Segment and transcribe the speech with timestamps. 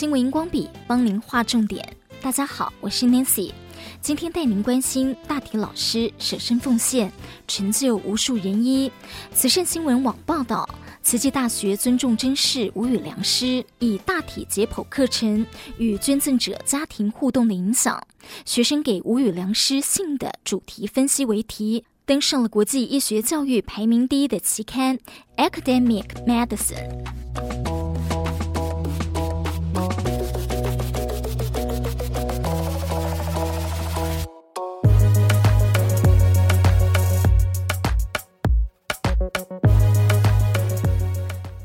[0.00, 1.86] 新闻荧光笔帮您划重点。
[2.22, 3.52] 大家好，我是 Nancy，
[4.00, 7.12] 今天带您关心大体老师舍身奉献，
[7.46, 8.90] 成就无数人医。
[9.34, 10.66] 慈善新闻网报道，
[11.02, 15.46] 慈济大学尊重真视无语良师，以大体解剖课程
[15.76, 18.02] 与捐赠者家庭互动的影响，
[18.46, 24.96] 学生给无语良师信的主题分析为题，登上了国际医学教育排名第一的期刊
[25.36, 27.04] 《Academic Medicine》。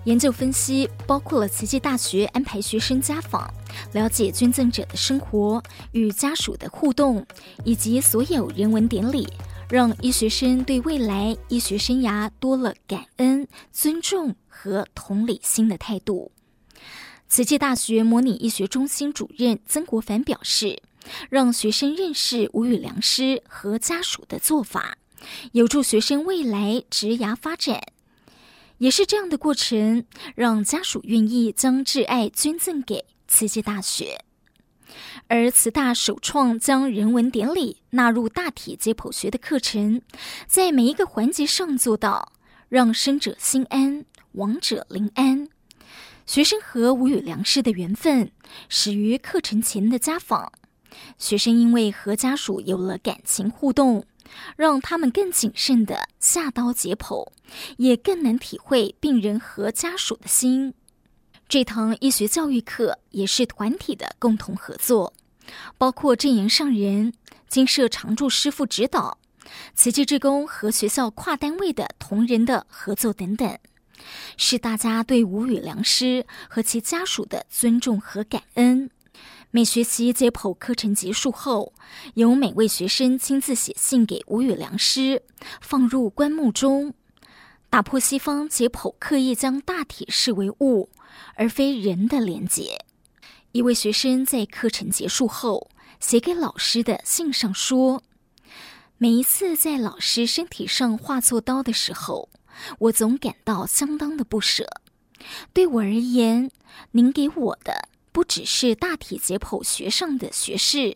[0.05, 3.51] 研究分析包括了慈济大学安排学生家访，
[3.91, 5.61] 了解捐赠者的生活
[5.93, 7.25] 与家属的互动，
[7.63, 9.27] 以及所有人文典礼，
[9.67, 16.31] 让医学生对未来医学生涯多了感恩、尊重和同理心的态度。
[17.27, 20.83] 慈济大学模拟医学中心主任曾国藩表示，
[21.31, 24.99] 让学生认识无语良师和家属的做法，
[25.53, 27.81] 有助学生未来职涯发展。
[28.77, 34.23] 也是这样的过程，让家属愿意将挚爱捐赠给慈济大学。
[35.27, 40.01] 而慈大首创将人文典礼纳入大体解剖学的课程，
[40.47, 42.33] 在每一个环节上做到
[42.69, 45.47] 让生者心安，亡者灵安。
[46.25, 48.31] 学生和吴宇良师的缘分
[48.67, 50.51] 始于课程前的家访，
[51.17, 54.05] 学生因为和家属有了感情互动。
[54.55, 57.27] 让他们更谨慎地下刀解剖，
[57.77, 60.73] 也更能体会病人和家属的心。
[61.47, 65.13] 这堂医学教育课也是团体的共同合作，
[65.77, 67.13] 包括证严上人、
[67.47, 69.19] 精舍常住师父指导、
[69.75, 73.59] 慈济志工和学校跨单位的同仁的合作等等，
[74.37, 78.89] 是大家对无语良师和其家属的尊重和感恩。
[79.55, 81.71] 每学期解剖课程结束后，
[82.15, 85.23] 由每位学生亲自写信给吴语良师，
[85.61, 86.93] 放入棺木中，
[87.69, 90.89] 打破西方解剖刻意将大体视为物
[91.35, 92.83] 而非人的连结。
[93.53, 98.03] 一位学生在课程结束后写给老师的信上说
[98.99, 102.27] ：“每一次在老师身体上划错刀的时候，
[102.79, 104.67] 我总感到相当的不舍。
[105.53, 106.51] 对我而言，
[106.91, 110.95] 您给我的。”不只是大体解剖学上的学识，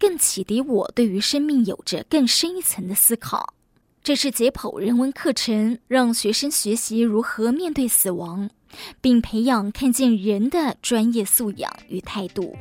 [0.00, 3.54] 更启迪我对于生命有着更深一层的思考。
[4.02, 8.50] 这是解剖人文课程，让学生学习如何面对死亡，
[9.00, 12.56] 并培养看见人的专业素养与态度。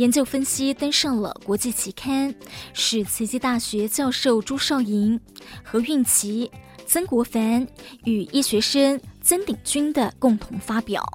[0.00, 2.34] 研究分析登上了国际期刊，
[2.72, 5.20] 是慈济大学教授朱绍莹、
[5.62, 6.50] 何韵琪、
[6.86, 7.68] 曾国藩
[8.04, 11.06] 与医学生曾鼎钧的共同发表。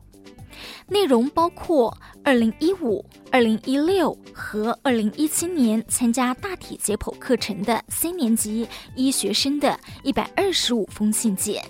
[0.88, 11.66] 内容包括2015、2016和2017年参加大体解剖课程的三年级医学生的一百二十五封信件，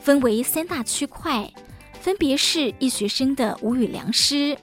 [0.00, 1.52] 分为三大区块，
[2.00, 4.56] 分别是医学生的无语良师。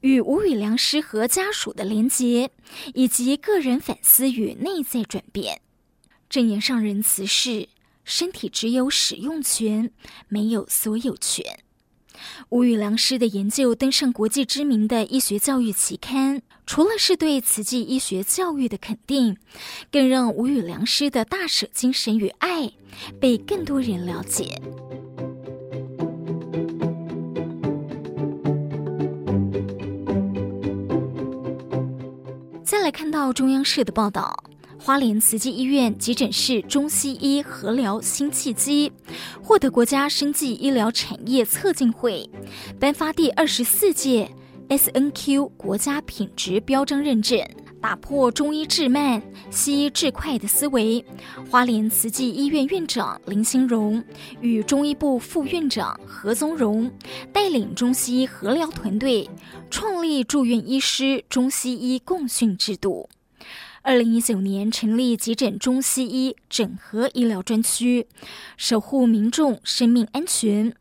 [0.00, 2.50] 与无语良师和家属的连结，
[2.94, 5.60] 以及个人反思与内在转变。
[6.28, 7.68] 证言上人辞世，
[8.04, 9.90] 身体只有使用权，
[10.28, 11.44] 没有所有权。
[12.50, 19.38] 无语良师的研究登上国际知名的医学教育期刊，除了是对慈济医学教育的肯定，
[19.90, 22.70] 更让无语良师的大舍精神与爱
[23.18, 24.60] 被更多人了解。
[32.90, 34.44] 看到中央社的报道，
[34.78, 38.92] 花莲慈济医院急诊室中西医合疗新契机，
[39.42, 42.28] 获得国家生技医疗产业策进会
[42.78, 44.30] 颁发第二十四届
[44.68, 47.38] SNQ 国家品质标章认证。
[47.80, 51.02] 打破中医治慢、西医治快的思维，
[51.50, 54.04] 花莲慈济医院院长林兴荣
[54.40, 56.90] 与中医部副院长何宗荣
[57.32, 59.28] 带领中西医合疗团队，
[59.70, 63.08] 创立住院医师中西医共训制度。
[63.82, 68.06] 二零一九年成立急诊中西医整合医疗专区，
[68.58, 70.74] 守护民众生命安全，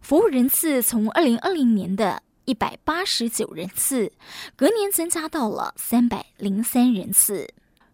[0.00, 4.12] 服务人次从二零二零年的一百八十九人次，
[4.54, 7.48] 隔年增加到了三百零三人次。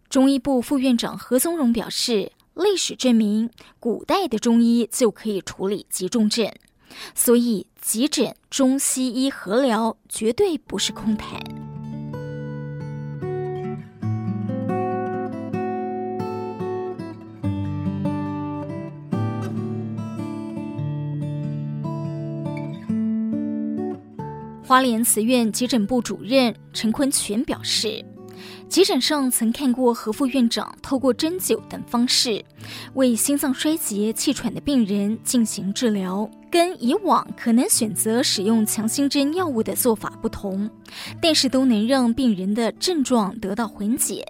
[0.08, 3.48] 中医部副院长何宗荣表示，历史证明，
[3.78, 6.52] 古代的中医就可以处理急重症，
[7.14, 11.69] 所以急诊中西医合疗绝对不是空谈。
[24.70, 28.04] 花莲慈院急诊部主任陈坤全表示，
[28.68, 32.40] 急诊上曾看过何副院长透过针灸等方式
[32.94, 40.70] 为心脏衰竭、气喘的病人进行治疗，跟以往可能选择使用强心针药物的做法不同，
[41.20, 44.24] 但是都能让病人的症状得到缓解。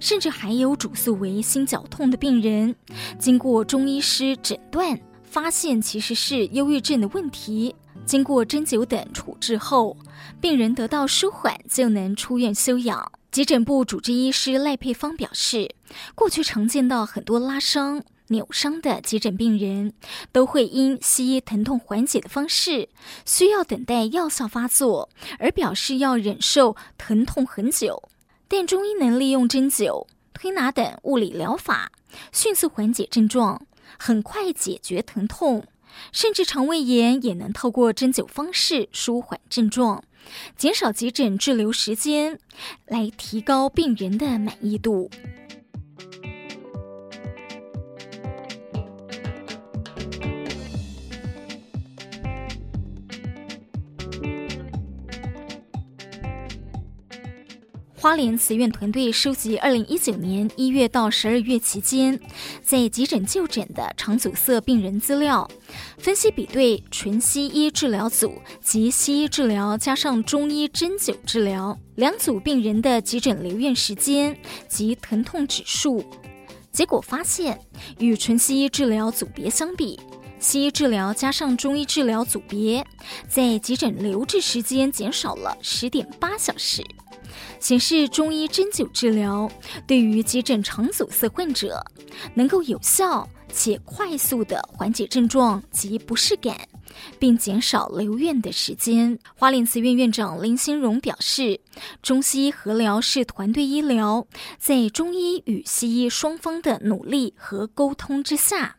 [0.00, 2.74] 甚至还有主诉为心绞痛的病人，
[3.18, 4.98] 经过中医师诊断，
[5.36, 7.76] 发现其实是忧郁症的问题。
[8.06, 9.94] 经过针灸等处置后，
[10.40, 13.12] 病人得到舒缓，就能出院休养。
[13.30, 15.74] 急诊部主治医师赖佩芳表示，
[16.14, 19.92] 过去常见到很多拉伤、扭伤的急诊病人，
[20.32, 22.88] 都会因西医疼痛缓解的方式，
[23.26, 28.08] 需要等待药效发作，而表示要忍受疼痛很久。
[28.48, 31.92] 但中医能利用针灸、推拿等物理疗法，
[32.32, 33.65] 迅速缓解症状，
[33.98, 35.64] 很快解决疼痛，
[36.12, 40.04] 甚至肠胃炎也能透过针灸方式舒缓症状，
[40.56, 42.38] 减少急诊滞留时间，
[42.86, 45.10] 来提高病人的满意度。
[58.06, 62.16] 花莲慈院团队收集二零一九年一月到十二月期间
[62.62, 65.50] 在急诊就诊的肠阻塞病人资料，
[65.98, 74.38] 分析比对纯西医治疗组及西医治疗加上中医针灸治疗两组病人的急诊留院时间
[74.68, 76.04] 及疼痛指数，
[76.70, 77.60] 结果发现，
[77.98, 79.98] 与纯西医治疗组别相比，
[80.38, 82.86] 西医治疗加上中医治疗组别
[83.28, 86.84] 在急诊留置时间减少了十点八小时。
[87.60, 89.50] 显示中医针灸治疗
[89.86, 91.84] 对于急诊肠阻塞患者
[92.34, 96.68] 能够有效且快速地缓解症状及不适感，
[97.18, 99.18] 并减少留院的时间。
[99.36, 101.60] 花莲慈院院长林兴荣表示，
[102.02, 104.26] 中西医合疗是团队医疗，
[104.58, 108.76] 在中医与西医双方的努力和沟通之下。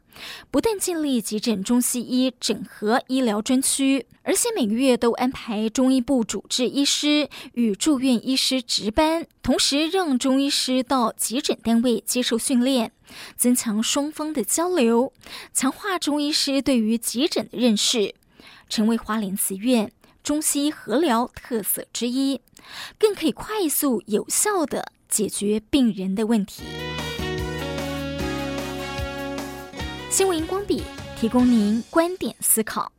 [0.50, 12.92] 不但建立急诊中西医整合医疗专区，而且每个月都安排中医部主治医师与住院医师值班，同时让中医师到急诊单位接受训练，
[13.36, 15.14] 增强双方的交流，
[15.54, 18.16] 强化中医师对于急诊的认识，
[18.70, 19.92] 成为花莲慈院
[20.24, 22.42] 中西合疗特色之一，
[22.98, 26.64] 更可以快速有效地解决病人的问题。
[30.10, 30.82] 新闻荧光笔
[31.18, 32.90] 提供您观点思考。